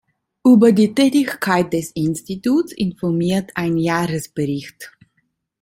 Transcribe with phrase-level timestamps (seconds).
[0.43, 4.91] Über die Tätigkeit des Instituts informiert ein "Jahresbericht".